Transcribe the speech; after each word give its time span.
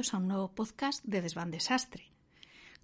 a 0.00 0.16
un 0.16 0.28
nuevo 0.28 0.54
podcast 0.54 1.04
de 1.04 1.20
Desván 1.20 1.50
Desastre. 1.50 2.10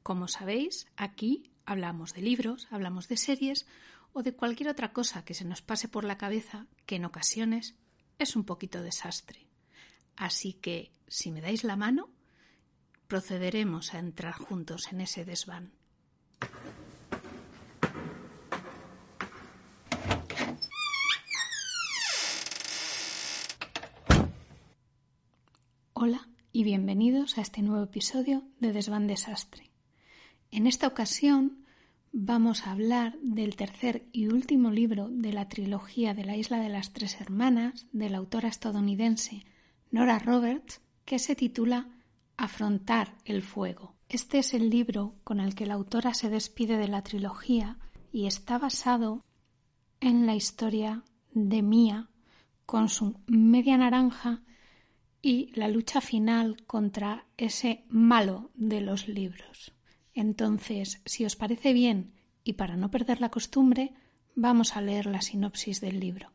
Como 0.03 0.29
sabéis, 0.29 0.87
aquí 0.99 1.51
hablamos 1.65 2.13
de 2.13 2.21
libros, 2.21 2.69
hablamos 2.71 3.09
de 3.09 3.17
series 3.17 3.67
o 4.13 4.23
de 4.23 4.35
cualquier 4.35 4.69
otra 4.69 4.93
cosa 4.93 5.25
que 5.25 5.33
se 5.33 5.47
nos 5.47 5.63
pase 5.63 5.89
por 5.89 6.05
la 6.05 6.19
cabeza 6.19 6.67
que 6.85 6.97
en 6.97 7.07
ocasiones 7.07 7.75
es 8.19 8.37
un 8.37 8.45
poquito 8.45 8.83
desastre. 8.83 9.47
Así 10.15 10.53
que, 10.53 10.93
si 11.09 11.33
me 11.33 11.41
dais 11.41 11.65
la 11.65 11.77
mano, 11.77 12.11
procederemos 13.09 13.95
a 13.95 13.99
entrar 13.99 14.35
juntos 14.35 14.93
en 14.93 15.01
ese 15.01 15.25
desván. 15.25 15.73
Hola 25.95 26.29
y 26.57 26.65
bienvenidos 26.65 27.37
a 27.37 27.43
este 27.43 27.61
nuevo 27.61 27.85
episodio 27.85 28.43
de 28.61 28.73
Desván 28.73 29.07
Desastre. 29.07 29.71
En 30.51 30.67
esta 30.67 30.87
ocasión 30.87 31.67
vamos 32.13 32.67
a 32.67 32.73
hablar 32.73 33.19
del 33.21 33.57
tercer 33.57 34.07
y 34.11 34.29
último 34.29 34.71
libro 34.71 35.11
de 35.11 35.35
la 35.35 35.51
trilogía 35.51 36.15
de 36.15 36.25
la 36.25 36.35
Isla 36.35 36.59
de 36.59 36.71
las 36.71 36.95
Tres 36.95 37.21
Hermanas 37.21 37.87
de 37.93 38.09
la 38.09 38.17
autora 38.17 38.49
estadounidense 38.49 39.45
Nora 39.91 40.19
Roberts, 40.19 40.81
que 41.05 41.19
se 41.19 41.37
titula 41.37 41.91
Afrontar 42.39 43.17
el 43.27 43.43
fuego. 43.43 43.95
Este 44.09 44.39
es 44.39 44.55
el 44.55 44.71
libro 44.71 45.15
con 45.25 45.41
el 45.41 45.55
que 45.55 45.67
la 45.67 45.75
autora 45.75 46.15
se 46.15 46.31
despide 46.31 46.79
de 46.79 46.89
la 46.89 47.03
trilogía 47.03 47.77
y 48.13 48.25
está 48.25 48.57
basado 48.57 49.23
en 50.01 50.25
la 50.25 50.35
historia 50.35 51.05
de 51.35 51.61
Mia 51.61 52.09
con 52.65 52.89
su 52.89 53.21
media 53.27 53.77
naranja 53.77 54.43
y 55.27 55.51
la 55.55 55.67
lucha 55.67 56.01
final 56.01 56.63
contra 56.69 57.27
ese 57.37 57.85
malo 57.89 58.53
de 58.55 58.81
los 58.81 59.09
libros. 59.09 59.73
Entonces, 60.15 61.03
si 61.05 61.25
os 61.25 61.35
parece 61.35 61.73
bien 61.73 62.13
y 62.45 62.53
para 62.53 62.77
no 62.77 62.93
perder 62.93 63.21
la 63.21 63.29
costumbre, 63.29 63.93
vamos 64.37 64.77
a 64.77 64.81
leer 64.81 65.07
la 65.07 65.21
sinopsis 65.21 65.81
del 65.81 65.99
libro. 65.99 66.31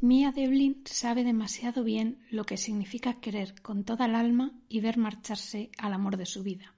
Mia 0.00 0.30
Devlin 0.30 0.82
sabe 0.84 1.24
demasiado 1.24 1.82
bien 1.82 2.18
lo 2.28 2.44
que 2.44 2.58
significa 2.58 3.14
querer 3.14 3.62
con 3.62 3.84
toda 3.84 4.04
el 4.04 4.14
alma 4.14 4.52
y 4.68 4.80
ver 4.80 4.98
marcharse 4.98 5.70
al 5.78 5.94
amor 5.94 6.18
de 6.18 6.26
su 6.26 6.42
vida. 6.42 6.74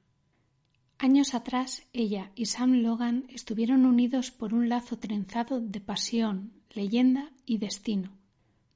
Años 0.98 1.34
atrás, 1.34 1.82
ella 1.92 2.30
y 2.36 2.46
Sam 2.46 2.74
Logan 2.74 3.24
estuvieron 3.28 3.86
unidos 3.86 4.30
por 4.30 4.54
un 4.54 4.68
lazo 4.68 5.00
trenzado 5.00 5.60
de 5.60 5.80
pasión, 5.80 6.52
leyenda 6.70 7.32
y 7.44 7.58
destino. 7.58 8.16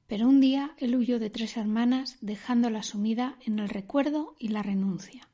Pero 0.07 0.27
un 0.27 0.41
día 0.41 0.75
él 0.77 0.95
huyó 0.95 1.19
de 1.19 1.29
tres 1.29 1.55
hermanas, 1.57 2.17
dejándola 2.21 2.83
sumida 2.83 3.37
en 3.45 3.59
el 3.59 3.69
recuerdo 3.69 4.35
y 4.39 4.49
la 4.49 4.61
renuncia. 4.61 5.29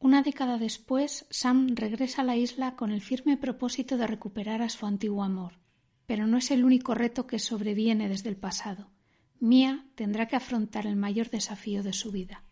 Una 0.00 0.22
década 0.22 0.58
después, 0.58 1.26
Sam 1.30 1.76
regresa 1.76 2.22
a 2.22 2.24
la 2.24 2.36
isla 2.36 2.74
con 2.74 2.90
el 2.90 3.00
firme 3.00 3.36
propósito 3.36 3.96
de 3.96 4.08
recuperar 4.08 4.60
a 4.60 4.68
su 4.68 4.86
antiguo 4.86 5.22
amor. 5.22 5.60
Pero 6.06 6.26
no 6.26 6.36
es 6.36 6.50
el 6.50 6.64
único 6.64 6.94
reto 6.94 7.28
que 7.28 7.38
sobreviene 7.38 8.08
desde 8.08 8.28
el 8.28 8.36
pasado. 8.36 8.90
Mia 9.38 9.86
tendrá 9.94 10.26
que 10.26 10.34
afrontar 10.34 10.86
el 10.86 10.96
mayor 10.96 11.30
desafío 11.30 11.84
de 11.84 11.92
su 11.92 12.10
vida. 12.10 12.44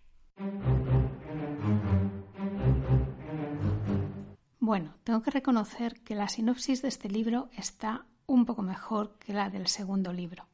Bueno, 4.60 4.94
tengo 5.02 5.20
que 5.22 5.32
reconocer 5.32 6.00
que 6.02 6.14
la 6.14 6.28
sinopsis 6.28 6.82
de 6.82 6.88
este 6.88 7.08
libro 7.08 7.50
está 7.56 8.06
un 8.30 8.46
poco 8.46 8.62
mejor 8.62 9.16
que 9.18 9.32
la 9.32 9.50
del 9.50 9.66
segundo 9.66 10.12
libro. 10.12 10.46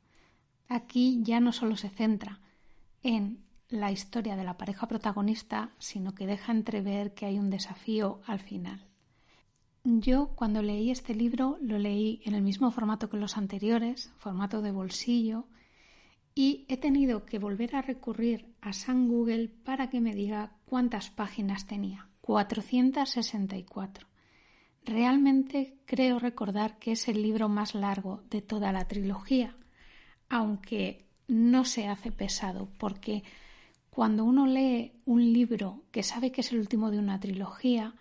Aquí 0.66 1.20
ya 1.22 1.41
no 1.41 1.53
solo 1.53 1.76
se 1.76 1.91
centra 1.91 2.41
en 3.03 3.44
la 3.69 3.92
historia 3.92 4.34
de 4.34 4.44
la 4.44 4.56
pareja 4.56 4.88
protagonista, 4.88 5.70
sino 5.78 6.14
que 6.14 6.26
deja 6.26 6.53
entrever 6.53 7.12
que 7.12 7.26
hay 7.26 7.38
un 7.38 7.50
desafío 7.50 8.20
al 8.26 8.38
final. 8.38 8.87
Yo 9.84 10.28
cuando 10.28 10.62
leí 10.62 10.91
este 10.91 11.14
libro 11.14 11.59
lo 11.60 11.78
leí 11.78 12.22
en 12.25 12.34
el 12.34 12.42
mismo 12.42 12.70
formato 12.70 13.10
que 13.10 13.19
los 13.19 13.37
anteriores, 13.37 14.10
formato 14.16 14.62
de 14.62 14.72
bolsillo, 14.72 15.47
y 16.34 16.64
he 16.69 16.78
tenido 16.78 17.26
que 17.26 17.38
volver 17.38 17.76
a 17.76 17.82
recurrir 17.82 18.54
a 18.62 18.72
San 18.72 19.06
Google 19.06 19.48
para 19.48 19.91
que 19.91 20.00
me 20.00 20.14
diga 20.14 20.56
cuántas 20.64 21.10
páginas 21.10 21.66
tenía. 21.66 22.08
464. 22.22 24.08
Realmente 24.86 25.80
creo 25.84 26.20
recordar 26.20 26.78
que 26.78 26.92
es 26.92 27.08
el 27.08 27.20
libro 27.20 27.48
más 27.48 27.74
largo 27.74 28.22
de 28.30 28.41
toda 28.41 28.70
la 28.70 28.86
trilogía, 28.86 29.56
aunque 30.28 31.08
no 31.26 31.64
se 31.64 31.88
hace 31.88 32.12
pesado, 32.12 32.69
porque 32.78 33.25
cuando 33.91 34.25
uno 34.25 34.46
lee 34.46 34.92
un 35.04 35.32
libro 35.32 35.82
que 35.91 36.04
sabe 36.04 36.30
que 36.30 36.42
es 36.42 36.52
el 36.52 36.60
último 36.60 36.92
de 36.92 37.00
una 37.00 37.19
trilogía, 37.19 37.94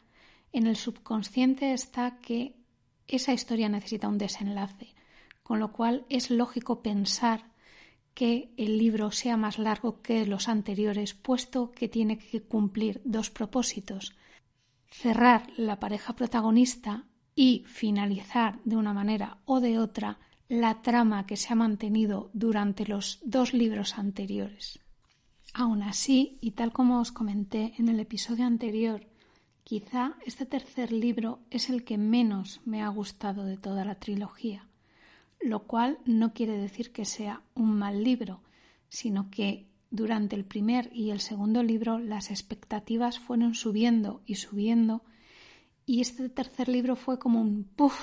en 0.53 0.67
el 0.67 0.75
subconsciente 0.75 1.73
está 1.73 2.19
que 2.19 2.55
esa 3.07 3.33
historia 3.33 3.67
necesita 3.67 4.07
un 4.07 4.19
desenlace, 4.19 4.93
con 5.41 5.59
lo 5.59 5.71
cual 5.71 6.05
es 6.09 6.29
lógico 6.29 6.83
pensar 6.83 7.45
que 8.13 8.53
el 8.57 8.77
libro 8.77 9.09
sea 9.09 9.37
más 9.37 9.57
largo 9.57 10.03
que 10.03 10.27
los 10.27 10.47
anteriores, 10.47 11.15
puesto 11.15 11.71
que 11.71 11.89
tiene 11.89 12.19
que 12.19 12.43
cumplir 12.43 13.01
dos 13.05 13.31
propósitos 13.31 14.15
cerrar 14.89 15.47
la 15.57 15.79
pareja 15.79 16.15
protagonista 16.15 17.05
y 17.35 17.63
finalizar 17.65 18.59
de 18.63 18.77
una 18.77 18.93
manera 18.93 19.39
o 19.45 19.59
de 19.59 19.77
otra 19.77 20.19
la 20.47 20.81
trama 20.81 21.25
que 21.25 21.37
se 21.37 21.51
ha 21.51 21.55
mantenido 21.55 22.29
durante 22.33 22.85
los 22.85 23.19
dos 23.23 23.53
libros 23.53 23.97
anteriores. 23.97 24.79
Aún 25.53 25.83
así, 25.83 26.37
y 26.41 26.51
tal 26.51 26.71
como 26.71 26.99
os 26.99 27.11
comenté 27.11 27.73
en 27.77 27.89
el 27.89 27.99
episodio 27.99 28.45
anterior, 28.45 29.07
quizá 29.63 30.15
este 30.25 30.45
tercer 30.45 30.91
libro 30.91 31.39
es 31.49 31.69
el 31.69 31.83
que 31.83 31.97
menos 31.97 32.61
me 32.65 32.83
ha 32.83 32.89
gustado 32.89 33.45
de 33.45 33.57
toda 33.57 33.85
la 33.85 33.95
trilogía, 33.95 34.67
lo 35.41 35.63
cual 35.63 35.97
no 36.05 36.33
quiere 36.33 36.57
decir 36.57 36.91
que 36.91 37.05
sea 37.05 37.41
un 37.55 37.77
mal 37.77 38.03
libro, 38.03 38.41
sino 38.89 39.29
que 39.31 39.67
durante 39.95 40.35
el 40.35 40.45
primer 40.45 40.89
y 40.93 41.11
el 41.11 41.19
segundo 41.19 41.63
libro 41.63 41.99
las 41.99 42.31
expectativas 42.31 43.19
fueron 43.19 43.55
subiendo 43.55 44.21
y 44.25 44.35
subiendo 44.35 45.03
y 45.85 46.01
este 46.01 46.29
tercer 46.29 46.67
libro 46.67 46.95
fue 46.95 47.19
como 47.19 47.41
un 47.41 47.63
puff, 47.63 47.99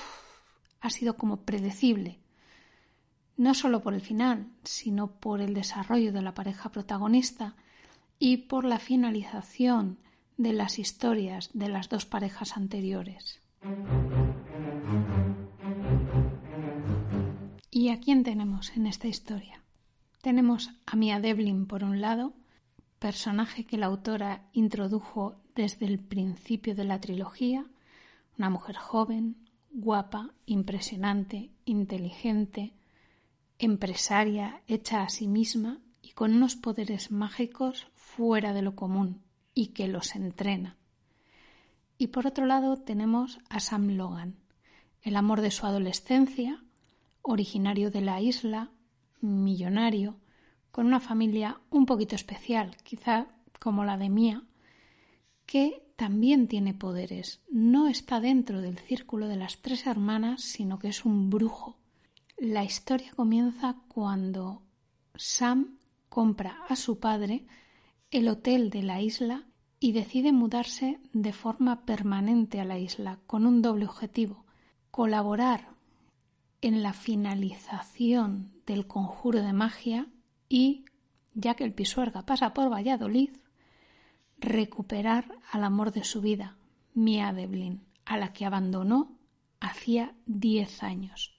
ha 0.79 0.89
sido 0.89 1.17
como 1.17 1.41
predecible, 1.41 2.19
no 3.35 3.53
solo 3.53 3.81
por 3.81 3.93
el 3.93 4.01
final, 4.01 4.47
sino 4.63 5.19
por 5.19 5.41
el 5.41 5.53
desarrollo 5.53 6.13
de 6.13 6.21
la 6.21 6.33
pareja 6.33 6.71
protagonista 6.71 7.55
y 8.19 8.37
por 8.37 8.63
la 8.63 8.79
finalización 8.79 9.99
de 10.37 10.53
las 10.53 10.79
historias 10.79 11.49
de 11.53 11.69
las 11.69 11.89
dos 11.89 12.05
parejas 12.05 12.57
anteriores. 12.57 13.41
¿Y 17.69 17.89
a 17.89 17.99
quién 17.99 18.23
tenemos 18.23 18.75
en 18.77 18.87
esta 18.87 19.07
historia? 19.07 19.62
Tenemos 20.23 20.69
a 20.85 20.95
Mia 20.95 21.19
Devlin 21.19 21.65
por 21.65 21.83
un 21.83 21.99
lado, 21.99 22.31
personaje 22.97 23.65
que 23.65 23.77
la 23.77 23.87
autora 23.87 24.47
introdujo 24.53 25.35
desde 25.53 25.85
el 25.85 25.99
principio 25.99 26.75
de 26.75 26.85
la 26.85 27.01
trilogía, 27.01 27.65
una 28.37 28.49
mujer 28.49 28.77
joven, 28.77 29.35
guapa, 29.69 30.33
impresionante, 30.45 31.51
inteligente, 31.65 32.71
empresaria, 33.59 34.61
hecha 34.65 35.03
a 35.03 35.09
sí 35.09 35.27
misma 35.27 35.81
y 36.01 36.11
con 36.11 36.33
unos 36.33 36.55
poderes 36.55 37.11
mágicos 37.11 37.87
fuera 37.93 38.53
de 38.53 38.61
lo 38.61 38.77
común 38.77 39.23
y 39.53 39.73
que 39.73 39.89
los 39.89 40.15
entrena. 40.15 40.77
Y 41.97 42.07
por 42.07 42.27
otro 42.27 42.45
lado 42.45 42.77
tenemos 42.77 43.39
a 43.49 43.59
Sam 43.59 43.89
Logan, 43.97 44.37
el 45.01 45.17
amor 45.17 45.41
de 45.41 45.51
su 45.51 45.65
adolescencia, 45.65 46.63
originario 47.23 47.91
de 47.91 47.99
la 47.99 48.21
isla, 48.21 48.71
millonario, 49.23 50.17
con 50.71 50.85
una 50.85 50.99
familia 50.99 51.61
un 51.69 51.85
poquito 51.85 52.15
especial, 52.15 52.75
quizá 52.83 53.27
como 53.59 53.85
la 53.85 53.97
de 53.97 54.09
Mía, 54.09 54.43
que 55.45 55.81
también 55.95 56.47
tiene 56.47 56.73
poderes. 56.73 57.41
No 57.49 57.87
está 57.87 58.19
dentro 58.19 58.61
del 58.61 58.77
círculo 58.77 59.27
de 59.27 59.37
las 59.37 59.61
tres 59.61 59.87
hermanas, 59.87 60.41
sino 60.41 60.79
que 60.79 60.89
es 60.89 61.05
un 61.05 61.29
brujo. 61.29 61.77
La 62.37 62.63
historia 62.63 63.11
comienza 63.15 63.77
cuando 63.87 64.63
Sam 65.15 65.77
compra 66.09 66.63
a 66.67 66.75
su 66.75 66.99
padre 66.99 67.45
el 68.11 68.27
hotel 68.27 68.69
de 68.69 68.83
la 68.83 69.01
isla 69.01 69.47
y 69.79 69.91
decide 69.91 70.31
mudarse 70.31 70.99
de 71.13 71.33
forma 71.33 71.85
permanente 71.85 72.59
a 72.59 72.65
la 72.65 72.79
isla 72.79 73.19
con 73.27 73.45
un 73.45 73.61
doble 73.61 73.85
objetivo, 73.85 74.45
colaborar 74.91 75.72
en 76.63 76.81
la 76.81 76.93
finalización 76.93 78.53
del 78.65 78.87
conjuro 78.87 79.41
de 79.41 79.51
magia 79.51 80.07
y, 80.47 80.85
ya 81.33 81.55
que 81.55 81.65
el 81.65 81.73
Pisuerga 81.73 82.25
pasa 82.25 82.53
por 82.53 82.71
Valladolid, 82.71 83.31
recuperar 84.39 85.25
al 85.51 85.65
amor 85.65 85.91
de 85.91 86.05
su 86.05 86.21
vida, 86.21 86.55
Mia 86.93 87.33
Devlin, 87.33 87.83
a 88.05 88.17
la 88.17 88.31
que 88.31 88.45
abandonó 88.45 89.17
hacía 89.59 90.15
diez 90.25 90.83
años. 90.83 91.37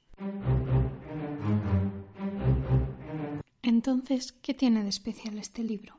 Entonces, 3.62 4.32
¿qué 4.32 4.52
tiene 4.52 4.82
de 4.82 4.90
especial 4.90 5.38
este 5.38 5.64
libro? 5.64 5.96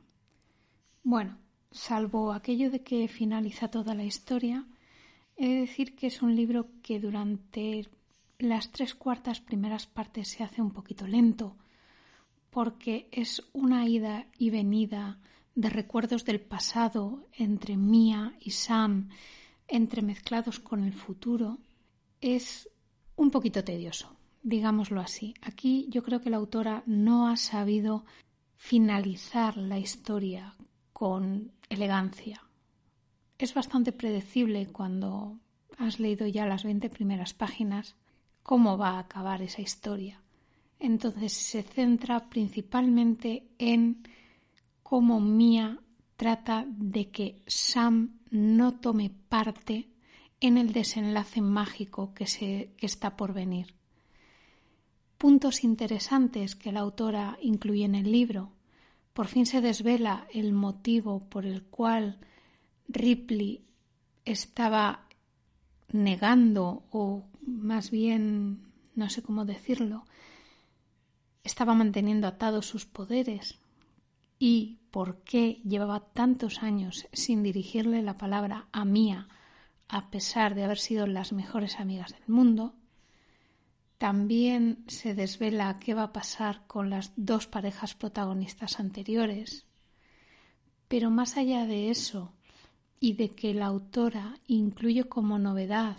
Bueno, 1.02 1.36
salvo 1.72 2.32
aquello 2.32 2.70
de 2.70 2.84
que 2.84 3.08
finaliza 3.08 3.72
toda 3.72 3.96
la 3.96 4.04
historia, 4.04 4.66
he 5.36 5.48
de 5.48 5.60
decir 5.62 5.96
que 5.96 6.06
es 6.06 6.22
un 6.22 6.36
libro 6.36 6.68
que 6.82 7.00
durante 7.00 7.88
las 8.38 8.70
tres 8.72 8.94
cuartas 8.94 9.40
primeras 9.40 9.86
partes 9.86 10.28
se 10.28 10.44
hace 10.44 10.60
un 10.62 10.70
poquito 10.70 11.06
lento, 11.06 11.56
porque 12.50 13.08
es 13.12 13.42
una 13.52 13.86
ida 13.86 14.26
y 14.38 14.50
venida 14.50 15.18
de 15.54 15.70
recuerdos 15.70 16.24
del 16.24 16.40
pasado 16.40 17.26
entre 17.32 17.76
Mia 17.76 18.34
y 18.40 18.50
Sam, 18.50 19.08
entremezclados 19.68 20.60
con 20.60 20.84
el 20.84 20.92
futuro, 20.92 21.58
es 22.20 22.68
un 23.16 23.30
poquito 23.30 23.64
tedioso, 23.64 24.16
digámoslo 24.42 25.00
así. 25.00 25.34
Aquí 25.40 25.86
yo 25.88 26.02
creo 26.02 26.20
que 26.20 26.30
la 26.30 26.36
autora 26.36 26.82
no 26.86 27.28
ha 27.28 27.36
sabido 27.36 28.04
finalizar 28.56 29.56
la 29.56 29.78
historia 29.78 30.54
con 30.92 31.52
elegancia. 31.68 32.42
Es 33.38 33.54
bastante 33.54 33.92
predecible 33.92 34.66
cuando 34.66 35.38
has 35.78 36.00
leído 36.00 36.26
ya 36.26 36.46
las 36.46 36.64
20 36.64 36.88
primeras 36.90 37.34
páginas 37.34 37.96
cómo 38.46 38.78
va 38.78 38.90
a 38.90 39.00
acabar 39.00 39.42
esa 39.42 39.60
historia. 39.60 40.22
Entonces 40.78 41.32
se 41.32 41.64
centra 41.64 42.30
principalmente 42.30 43.48
en 43.58 44.04
cómo 44.84 45.18
Mia 45.18 45.80
trata 46.16 46.64
de 46.68 47.10
que 47.10 47.42
Sam 47.48 48.20
no 48.30 48.78
tome 48.78 49.10
parte 49.10 49.88
en 50.38 50.58
el 50.58 50.72
desenlace 50.72 51.40
mágico 51.40 52.14
que, 52.14 52.28
se, 52.28 52.70
que 52.76 52.86
está 52.86 53.16
por 53.16 53.32
venir. 53.32 53.74
Puntos 55.18 55.64
interesantes 55.64 56.54
que 56.54 56.70
la 56.70 56.80
autora 56.80 57.38
incluye 57.42 57.84
en 57.84 57.96
el 57.96 58.12
libro 58.12 58.52
por 59.16 59.28
fin 59.28 59.46
se 59.46 59.62
desvela 59.62 60.28
el 60.30 60.52
motivo 60.52 61.20
por 61.20 61.46
el 61.46 61.62
cual 61.62 62.18
Ripley 62.86 63.64
estaba 64.26 65.06
negando 65.90 66.84
o 66.90 67.24
más 67.46 67.90
bien 67.90 68.66
no 68.94 69.10
sé 69.10 69.22
cómo 69.22 69.44
decirlo, 69.44 70.04
estaba 71.44 71.74
manteniendo 71.74 72.26
atados 72.26 72.66
sus 72.66 72.86
poderes 72.86 73.58
y 74.38 74.78
por 74.90 75.22
qué 75.22 75.60
llevaba 75.64 76.00
tantos 76.00 76.62
años 76.62 77.06
sin 77.12 77.42
dirigirle 77.42 78.02
la 78.02 78.16
palabra 78.16 78.68
a 78.72 78.84
Mía 78.84 79.28
a 79.88 80.10
pesar 80.10 80.54
de 80.54 80.64
haber 80.64 80.78
sido 80.78 81.06
las 81.06 81.32
mejores 81.32 81.78
amigas 81.78 82.12
del 82.12 82.26
mundo, 82.26 82.74
también 83.98 84.84
se 84.88 85.14
desvela 85.14 85.78
qué 85.78 85.94
va 85.94 86.04
a 86.04 86.12
pasar 86.12 86.66
con 86.66 86.90
las 86.90 87.12
dos 87.16 87.46
parejas 87.46 87.94
protagonistas 87.94 88.80
anteriores. 88.80 89.64
Pero 90.88 91.10
más 91.10 91.36
allá 91.36 91.66
de 91.66 91.90
eso, 91.90 92.32
y 92.98 93.14
de 93.14 93.30
que 93.30 93.54
la 93.54 93.66
autora 93.66 94.38
incluye 94.46 95.04
como 95.04 95.38
novedad 95.38 95.96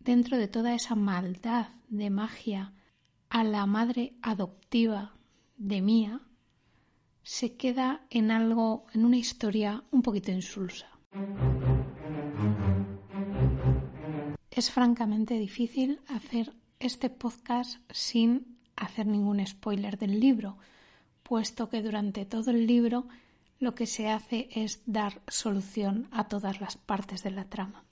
dentro 0.00 0.36
de 0.36 0.48
toda 0.48 0.74
esa 0.74 0.94
maldad 0.94 1.68
de 1.88 2.10
magia 2.10 2.72
a 3.28 3.44
la 3.44 3.66
madre 3.66 4.14
adoptiva 4.22 5.14
de 5.56 5.82
Mía, 5.82 6.20
se 7.22 7.56
queda 7.56 8.06
en 8.10 8.30
algo, 8.30 8.86
en 8.94 9.04
una 9.04 9.16
historia 9.16 9.84
un 9.90 10.02
poquito 10.02 10.30
insulsa. 10.30 10.88
Es 14.50 14.70
francamente 14.70 15.34
difícil 15.34 16.00
hacer 16.08 16.54
este 16.80 17.10
podcast 17.10 17.80
sin 17.90 18.58
hacer 18.76 19.06
ningún 19.06 19.46
spoiler 19.46 19.98
del 19.98 20.20
libro, 20.20 20.58
puesto 21.22 21.68
que 21.68 21.82
durante 21.82 22.24
todo 22.24 22.50
el 22.50 22.66
libro 22.66 23.06
lo 23.58 23.74
que 23.74 23.86
se 23.86 24.08
hace 24.08 24.48
es 24.52 24.82
dar 24.86 25.20
solución 25.28 26.08
a 26.12 26.28
todas 26.28 26.60
las 26.60 26.76
partes 26.76 27.22
de 27.22 27.30
la 27.30 27.44
trama. 27.44 27.84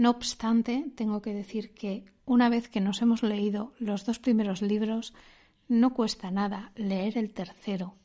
No 0.00 0.08
obstante, 0.08 0.86
tengo 0.96 1.20
que 1.20 1.34
decir 1.34 1.74
que 1.74 2.06
una 2.24 2.48
vez 2.48 2.70
que 2.70 2.80
nos 2.80 3.02
hemos 3.02 3.22
leído 3.22 3.74
los 3.78 4.06
dos 4.06 4.18
primeros 4.18 4.62
libros, 4.62 5.12
no 5.68 5.92
cuesta 5.92 6.30
nada 6.30 6.72
leer 6.74 7.18
el 7.18 7.34
tercero 7.34 7.96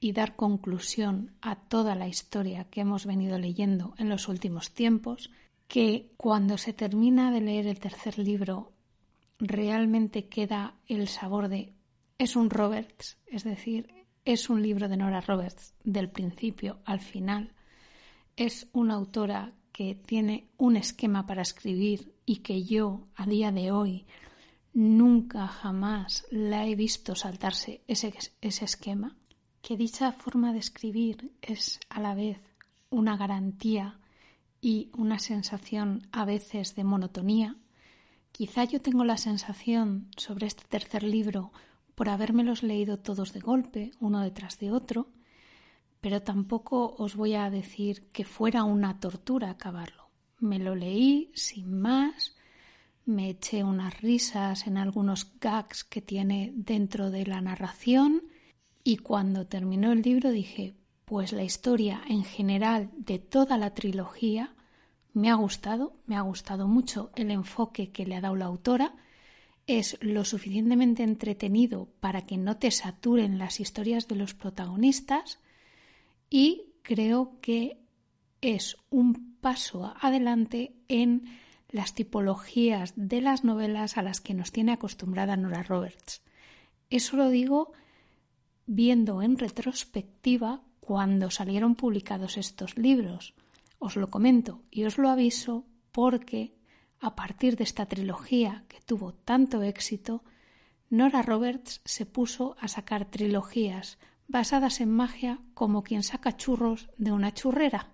y 0.00 0.12
dar 0.12 0.34
conclusión 0.34 1.34
a 1.42 1.56
toda 1.56 1.94
la 1.94 2.08
historia 2.08 2.64
que 2.70 2.80
hemos 2.80 3.04
venido 3.04 3.36
leyendo 3.36 3.92
en 3.98 4.08
los 4.08 4.28
últimos 4.28 4.72
tiempos, 4.72 5.30
que 5.68 6.14
cuando 6.16 6.56
se 6.56 6.72
termina 6.72 7.30
de 7.30 7.42
leer 7.42 7.66
el 7.66 7.80
tercer 7.80 8.18
libro 8.18 8.72
realmente 9.38 10.30
queda 10.30 10.76
el 10.86 11.06
sabor 11.06 11.48
de 11.48 11.74
es 12.16 12.34
un 12.34 12.48
Roberts, 12.48 13.18
es 13.26 13.44
decir, 13.44 13.92
es 14.24 14.48
un 14.48 14.62
libro 14.62 14.88
de 14.88 14.96
Nora 14.96 15.20
Roberts 15.20 15.74
del 15.84 16.08
principio 16.08 16.78
al 16.86 17.00
final. 17.00 17.52
Es 18.36 18.68
una 18.72 18.94
autora 18.94 19.52
que 19.72 19.94
tiene 19.94 20.48
un 20.56 20.76
esquema 20.76 21.26
para 21.26 21.42
escribir 21.42 22.14
y 22.26 22.36
que 22.36 22.62
yo 22.64 23.08
a 23.16 23.26
día 23.26 23.50
de 23.52 23.72
hoy 23.72 24.06
nunca 24.72 25.46
jamás 25.48 26.26
la 26.30 26.66
he 26.66 26.74
visto 26.74 27.14
saltarse 27.14 27.82
ese, 27.86 28.14
esquema. 28.40 29.16
Que 29.62 29.76
dicha 29.76 30.12
forma 30.12 30.52
de 30.52 30.58
escribir 30.58 31.32
es 31.40 31.80
a 31.88 32.00
la 32.00 32.14
vez 32.14 32.40
una 32.90 33.16
garantía 33.16 34.00
y 34.60 34.90
una 34.96 35.18
sensación 35.18 36.06
a 36.12 36.24
veces 36.24 36.74
de 36.74 36.84
monotonía 36.84 37.56
Quizá 38.32 38.64
yo 38.64 38.80
tengo 38.80 39.04
la 39.04 39.18
sensación 39.18 40.08
sobre 40.16 40.46
este 40.46 40.64
tercer 40.64 41.02
libro 41.02 41.52
por 41.94 42.08
habérmelos 42.08 42.62
leído 42.62 42.98
todos 42.98 43.34
de 43.34 43.40
golpe, 43.40 43.90
uno 44.00 44.20
detrás 44.20 44.58
de 44.58 44.72
otro, 44.72 45.08
pero 46.02 46.20
tampoco 46.20 46.96
os 46.98 47.14
voy 47.14 47.34
a 47.34 47.48
decir 47.48 48.08
que 48.12 48.24
fuera 48.24 48.64
una 48.64 48.98
tortura 48.98 49.50
acabarlo. 49.50 50.10
Me 50.40 50.58
lo 50.58 50.74
leí 50.74 51.30
sin 51.34 51.80
más, 51.80 52.34
me 53.06 53.30
eché 53.30 53.62
unas 53.62 54.00
risas 54.00 54.66
en 54.66 54.78
algunos 54.78 55.30
gags 55.40 55.84
que 55.84 56.02
tiene 56.02 56.52
dentro 56.56 57.12
de 57.12 57.24
la 57.24 57.40
narración 57.40 58.24
y 58.82 58.96
cuando 58.96 59.46
terminó 59.46 59.92
el 59.92 60.02
libro 60.02 60.32
dije, 60.32 60.74
pues 61.04 61.32
la 61.32 61.44
historia 61.44 62.02
en 62.08 62.24
general 62.24 62.90
de 62.96 63.20
toda 63.20 63.56
la 63.56 63.72
trilogía 63.72 64.56
me 65.14 65.30
ha 65.30 65.34
gustado, 65.34 65.94
me 66.06 66.16
ha 66.16 66.22
gustado 66.22 66.66
mucho 66.66 67.12
el 67.14 67.30
enfoque 67.30 67.92
que 67.92 68.06
le 68.06 68.16
ha 68.16 68.20
dado 68.20 68.34
la 68.34 68.46
autora. 68.46 68.96
Es 69.68 69.98
lo 70.00 70.24
suficientemente 70.24 71.04
entretenido 71.04 71.90
para 72.00 72.22
que 72.22 72.38
no 72.38 72.56
te 72.56 72.72
saturen 72.72 73.38
las 73.38 73.60
historias 73.60 74.08
de 74.08 74.16
los 74.16 74.34
protagonistas 74.34 75.38
y 76.32 76.72
creo 76.80 77.38
que 77.42 77.78
es 78.40 78.78
un 78.88 79.36
paso 79.42 79.92
adelante 80.00 80.74
en 80.88 81.26
las 81.68 81.94
tipologías 81.94 82.94
de 82.96 83.20
las 83.20 83.44
novelas 83.44 83.98
a 83.98 84.02
las 84.02 84.22
que 84.22 84.32
nos 84.32 84.50
tiene 84.50 84.72
acostumbrada 84.72 85.36
Nora 85.36 85.62
Roberts. 85.62 86.22
Eso 86.88 87.18
lo 87.18 87.28
digo 87.28 87.72
viendo 88.64 89.20
en 89.20 89.36
retrospectiva 89.36 90.62
cuando 90.80 91.30
salieron 91.30 91.74
publicados 91.74 92.38
estos 92.38 92.78
libros. 92.78 93.34
Os 93.78 93.96
lo 93.96 94.08
comento 94.08 94.62
y 94.70 94.84
os 94.84 94.96
lo 94.96 95.10
aviso 95.10 95.66
porque 95.92 96.54
a 96.98 97.14
partir 97.14 97.56
de 97.56 97.64
esta 97.64 97.84
trilogía 97.84 98.64
que 98.68 98.80
tuvo 98.80 99.12
tanto 99.12 99.62
éxito, 99.62 100.24
Nora 100.88 101.20
Roberts 101.20 101.82
se 101.84 102.06
puso 102.06 102.56
a 102.58 102.68
sacar 102.68 103.10
trilogías 103.10 103.98
basadas 104.32 104.80
en 104.80 104.90
magia 104.90 105.40
como 105.52 105.82
quien 105.82 106.02
saca 106.02 106.36
churros 106.36 106.88
de 106.96 107.12
una 107.12 107.34
churrera. 107.34 107.92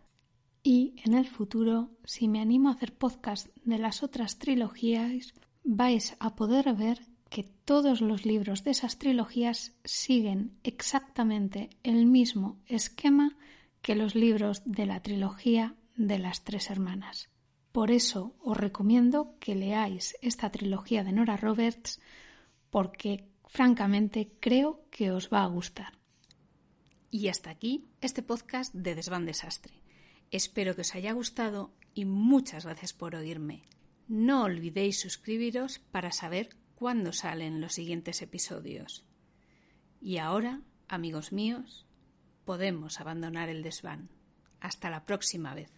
Y 0.63 0.95
en 1.05 1.15
el 1.15 1.27
futuro, 1.27 1.91
si 2.05 2.29
me 2.29 2.41
animo 2.41 2.69
a 2.69 2.73
hacer 2.73 2.97
podcast 2.97 3.49
de 3.65 3.79
las 3.79 4.05
otras 4.05 4.39
trilogías, 4.39 5.35
vais 5.65 6.17
a 6.21 6.37
poder 6.37 6.73
ver 6.75 7.01
que 7.29 7.43
todos 7.43 8.01
los 8.01 8.25
libros 8.25 8.63
de 8.63 8.71
esas 8.71 8.99
trilogías 8.99 9.75
siguen 9.85 10.57
exactamente 10.63 11.71
el 11.83 12.07
mismo 12.07 12.61
esquema 12.67 13.37
que 13.83 13.97
los 13.97 14.15
libros 14.15 14.63
de 14.65 14.87
la 14.87 15.01
trilogía 15.01 15.75
de 15.97 16.21
las 16.21 16.45
tres 16.45 16.71
hermanas. 16.71 17.31
Por 17.73 17.91
eso 17.91 18.37
os 18.41 18.57
recomiendo 18.57 19.35
que 19.41 19.57
leáis 19.57 20.17
esta 20.23 20.51
trilogía 20.51 21.03
de 21.03 21.13
Nora 21.13 21.37
Roberts 21.37 22.01
porque 22.71 23.29
francamente 23.47 24.31
creo 24.39 24.85
que 24.91 25.11
os 25.11 25.31
va 25.33 25.43
a 25.43 25.47
gustar. 25.47 25.98
Y 27.11 27.29
hasta 27.29 27.49
aquí 27.51 27.89
este 28.03 28.23
podcast 28.23 28.75
de 28.75 28.95
Desván 28.95 29.25
Desastre. 29.25 29.83
Espero 30.31 30.75
que 30.75 30.83
os 30.83 30.95
haya 30.95 31.13
gustado 31.13 31.73
y 31.95 32.05
muchas 32.05 32.67
gracias 32.67 32.93
por 32.93 33.15
oírme. 33.15 33.63
No 34.09 34.43
olvidéis 34.43 35.01
suscribiros 35.01 35.79
para 35.79 36.13
saber 36.13 36.51
cuándo 36.75 37.15
salen 37.15 37.63
los 37.63 37.73
siguientes 37.73 38.21
episodios. 38.21 39.07
Y 40.03 40.19
ahora, 40.19 40.61
amigos 40.87 41.33
míos, 41.33 41.87
podemos 42.45 43.01
abandonar 43.01 43.49
el 43.49 43.63
desván. 43.63 44.11
Hasta 44.61 44.91
la 44.91 45.07
próxima 45.07 45.55
vez. 45.55 45.78